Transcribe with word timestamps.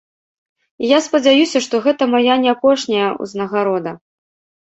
І 0.85 0.87
я 0.91 0.99
спадзяюся, 1.07 1.57
што 1.65 1.81
гэта 1.85 2.07
мая 2.13 2.37
не 2.45 2.49
апошняя 2.55 3.09
ўзнагарода. 3.23 3.91